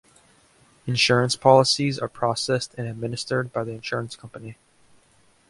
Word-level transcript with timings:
Insurance 0.87 1.35
policies 1.35 1.99
are 1.99 2.07
processed 2.09 2.73
and 2.73 2.87
administered 2.87 3.53
by 3.53 3.63
the 3.63 3.69
insurance 3.71 4.15
company. 4.15 4.57